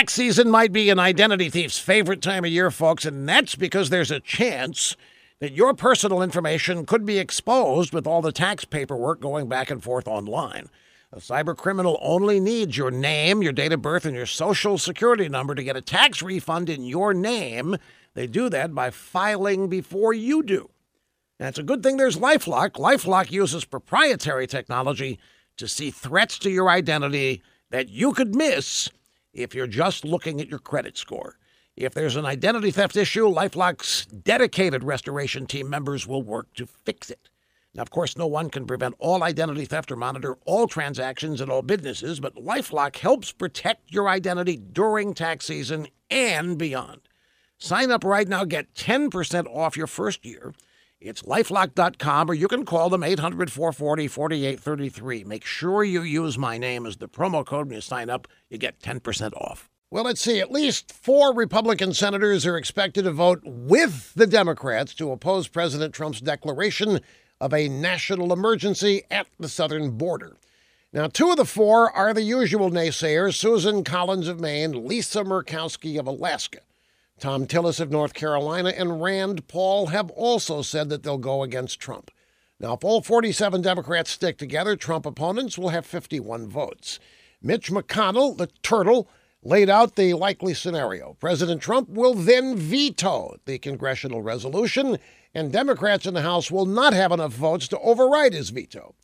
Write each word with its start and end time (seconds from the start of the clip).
Tax 0.00 0.14
season 0.14 0.50
might 0.50 0.72
be 0.72 0.88
an 0.88 0.98
identity 0.98 1.50
thief's 1.50 1.78
favorite 1.78 2.22
time 2.22 2.42
of 2.42 2.50
year, 2.50 2.70
folks, 2.70 3.04
and 3.04 3.28
that's 3.28 3.54
because 3.54 3.90
there's 3.90 4.10
a 4.10 4.18
chance 4.18 4.96
that 5.40 5.52
your 5.52 5.74
personal 5.74 6.22
information 6.22 6.86
could 6.86 7.04
be 7.04 7.18
exposed 7.18 7.92
with 7.92 8.06
all 8.06 8.22
the 8.22 8.32
tax 8.32 8.64
paperwork 8.64 9.20
going 9.20 9.46
back 9.46 9.70
and 9.70 9.82
forth 9.82 10.08
online. 10.08 10.70
A 11.12 11.18
cyber 11.18 11.54
criminal 11.54 11.98
only 12.00 12.40
needs 12.40 12.78
your 12.78 12.90
name, 12.90 13.42
your 13.42 13.52
date 13.52 13.74
of 13.74 13.82
birth, 13.82 14.06
and 14.06 14.16
your 14.16 14.24
social 14.24 14.78
security 14.78 15.28
number 15.28 15.54
to 15.54 15.62
get 15.62 15.76
a 15.76 15.82
tax 15.82 16.22
refund 16.22 16.70
in 16.70 16.82
your 16.82 17.12
name. 17.12 17.76
They 18.14 18.26
do 18.26 18.48
that 18.48 18.74
by 18.74 18.88
filing 18.88 19.68
before 19.68 20.14
you 20.14 20.42
do. 20.42 20.70
It's 21.38 21.58
a 21.58 21.62
good 21.62 21.82
thing 21.82 21.98
there's 21.98 22.16
Lifelock. 22.16 22.70
Lifelock 22.70 23.30
uses 23.30 23.66
proprietary 23.66 24.46
technology 24.46 25.18
to 25.58 25.68
see 25.68 25.90
threats 25.90 26.38
to 26.38 26.48
your 26.48 26.70
identity 26.70 27.42
that 27.68 27.90
you 27.90 28.14
could 28.14 28.34
miss 28.34 28.88
if 29.32 29.54
you're 29.54 29.66
just 29.66 30.04
looking 30.04 30.40
at 30.40 30.48
your 30.48 30.58
credit 30.58 30.96
score. 30.96 31.38
If 31.76 31.94
there's 31.94 32.16
an 32.16 32.26
identity 32.26 32.70
theft 32.70 32.96
issue, 32.96 33.26
Lifelock's 33.26 34.06
dedicated 34.06 34.84
restoration 34.84 35.46
team 35.46 35.70
members 35.70 36.06
will 36.06 36.22
work 36.22 36.52
to 36.54 36.66
fix 36.66 37.10
it. 37.10 37.30
Now, 37.74 37.82
of 37.82 37.90
course, 37.90 38.16
no 38.16 38.26
one 38.26 38.50
can 38.50 38.66
prevent 38.66 38.96
all 38.98 39.22
identity 39.22 39.64
theft 39.64 39.92
or 39.92 39.96
monitor 39.96 40.36
all 40.44 40.66
transactions 40.66 41.40
at 41.40 41.48
all 41.48 41.62
businesses, 41.62 42.18
but 42.18 42.34
Lifelock 42.34 42.96
helps 42.96 43.30
protect 43.30 43.92
your 43.92 44.08
identity 44.08 44.56
during 44.56 45.14
tax 45.14 45.46
season 45.46 45.86
and 46.10 46.58
beyond. 46.58 47.02
Sign 47.58 47.90
up 47.90 48.04
right 48.04 48.26
now, 48.26 48.44
get 48.44 48.74
10% 48.74 49.46
off 49.46 49.76
your 49.76 49.86
first 49.86 50.24
year. 50.24 50.52
It's 51.00 51.22
lifelock.com, 51.22 52.30
or 52.30 52.34
you 52.34 52.46
can 52.46 52.66
call 52.66 52.90
them 52.90 53.02
800 53.02 53.50
440 53.50 54.06
4833. 54.06 55.24
Make 55.24 55.46
sure 55.46 55.82
you 55.82 56.02
use 56.02 56.36
my 56.36 56.58
name 56.58 56.84
as 56.84 56.98
the 56.98 57.08
promo 57.08 57.44
code 57.44 57.68
when 57.68 57.76
you 57.76 57.80
sign 57.80 58.10
up. 58.10 58.28
You 58.50 58.58
get 58.58 58.80
10% 58.80 59.32
off. 59.34 59.70
Well, 59.90 60.04
let's 60.04 60.20
see. 60.20 60.40
At 60.40 60.52
least 60.52 60.92
four 60.92 61.34
Republican 61.34 61.94
senators 61.94 62.44
are 62.44 62.58
expected 62.58 63.04
to 63.04 63.12
vote 63.12 63.40
with 63.44 64.12
the 64.14 64.26
Democrats 64.26 64.94
to 64.96 65.10
oppose 65.10 65.48
President 65.48 65.94
Trump's 65.94 66.20
declaration 66.20 67.00
of 67.40 67.54
a 67.54 67.68
national 67.68 68.32
emergency 68.32 69.02
at 69.10 69.26
the 69.38 69.48
southern 69.48 69.92
border. 69.92 70.36
Now, 70.92 71.06
two 71.06 71.30
of 71.30 71.38
the 71.38 71.44
four 71.44 71.90
are 71.90 72.12
the 72.12 72.22
usual 72.22 72.70
naysayers 72.70 73.36
Susan 73.36 73.84
Collins 73.84 74.28
of 74.28 74.38
Maine, 74.38 74.86
Lisa 74.86 75.24
Murkowski 75.24 75.98
of 75.98 76.06
Alaska. 76.06 76.60
Thom 77.20 77.46
Tillis 77.46 77.80
of 77.80 77.90
North 77.90 78.14
Carolina 78.14 78.70
and 78.70 79.02
Rand 79.02 79.46
Paul 79.46 79.88
have 79.88 80.10
also 80.12 80.62
said 80.62 80.88
that 80.88 81.02
they'll 81.02 81.18
go 81.18 81.42
against 81.42 81.78
Trump. 81.78 82.10
Now, 82.58 82.74
if 82.74 82.84
all 82.84 83.02
47 83.02 83.62
Democrats 83.62 84.10
stick 84.10 84.38
together, 84.38 84.74
Trump 84.74 85.04
opponents 85.04 85.58
will 85.58 85.68
have 85.68 85.84
51 85.84 86.48
votes. 86.48 86.98
Mitch 87.42 87.70
McConnell, 87.70 88.36
the 88.36 88.48
turtle, 88.62 89.08
laid 89.42 89.70
out 89.70 89.96
the 89.96 90.14
likely 90.14 90.54
scenario. 90.54 91.16
President 91.20 91.62
Trump 91.62 91.88
will 91.88 92.14
then 92.14 92.56
veto 92.56 93.36
the 93.44 93.58
congressional 93.58 94.22
resolution, 94.22 94.98
and 95.34 95.52
Democrats 95.52 96.06
in 96.06 96.14
the 96.14 96.22
House 96.22 96.50
will 96.50 96.66
not 96.66 96.92
have 96.92 97.12
enough 97.12 97.32
votes 97.32 97.68
to 97.68 97.78
override 97.80 98.32
his 98.32 98.50
veto. 98.50 98.94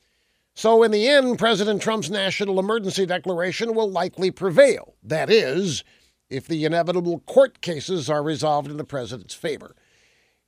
So, 0.55 0.83
in 0.83 0.91
the 0.91 1.06
end, 1.06 1.39
President 1.39 1.83
Trump's 1.83 2.09
national 2.09 2.59
emergency 2.59 3.05
declaration 3.05 3.75
will 3.75 3.91
likely 3.91 4.31
prevail. 4.31 4.94
That 5.03 5.31
is, 5.31 5.84
if 6.30 6.46
the 6.46 6.64
inevitable 6.64 7.20
court 7.20 7.60
cases 7.60 8.10
are 8.10 8.22
resolved 8.22 8.70
in 8.70 8.77
the 8.77 8.84
president's 8.84 9.34
favor. 9.34 9.74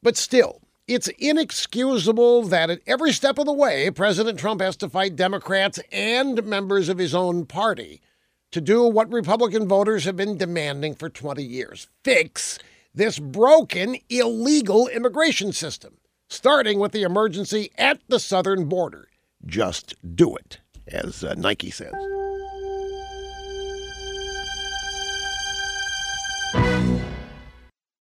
But 0.03 0.17
still, 0.17 0.63
it's 0.87 1.09
inexcusable 1.19 2.45
that 2.45 2.71
at 2.71 2.81
every 2.87 3.13
step 3.13 3.39
of 3.39 3.47
the 3.47 3.53
way, 3.53 3.91
President 3.91 4.39
Trump 4.39 4.61
has 4.61 4.77
to 4.79 4.89
fight 4.89 5.17
Democrats 5.17 5.79
and 5.93 6.45
members 6.45 6.89
of 6.89 6.99
his 6.99 7.15
own 7.15 7.47
party 7.47 8.01
to 8.51 8.61
do 8.61 8.85
what 8.85 9.13
Republican 9.13 9.69
voters 9.69 10.05
have 10.05 10.17
been 10.17 10.39
demanding 10.39 10.95
for 10.95 11.11
20 11.11 11.43
years 11.43 11.89
fix 12.03 12.59
this 12.95 13.19
broken, 13.19 13.97
illegal 14.09 14.89
immigration 14.89 15.53
system, 15.53 15.99
starting 16.29 16.79
with 16.79 16.93
the 16.93 17.03
emergency 17.03 17.71
at 17.77 18.01
the 18.09 18.19
southern 18.19 18.65
border. 18.65 19.09
Just 19.45 19.95
do 20.17 20.35
it, 20.37 20.59
as 20.89 21.23
uh, 21.23 21.35
Nike 21.35 21.71
says. 21.71 21.93